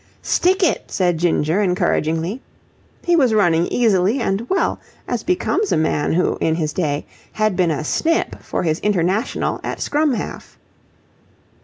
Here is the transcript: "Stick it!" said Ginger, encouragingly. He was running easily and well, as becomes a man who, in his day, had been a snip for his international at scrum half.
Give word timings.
"Stick 0.23 0.63
it!" 0.63 0.85
said 0.87 1.19
Ginger, 1.19 1.61
encouragingly. 1.61 2.41
He 3.03 3.15
was 3.15 3.35
running 3.35 3.67
easily 3.67 4.19
and 4.19 4.49
well, 4.49 4.79
as 5.07 5.21
becomes 5.21 5.71
a 5.71 5.77
man 5.77 6.13
who, 6.13 6.37
in 6.41 6.55
his 6.55 6.73
day, 6.73 7.05
had 7.33 7.55
been 7.55 7.69
a 7.69 7.83
snip 7.83 8.41
for 8.41 8.63
his 8.63 8.79
international 8.79 9.59
at 9.63 9.79
scrum 9.79 10.15
half. 10.15 10.57